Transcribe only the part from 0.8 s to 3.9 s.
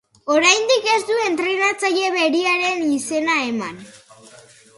ez du entrenatzaile beriaren izena eman.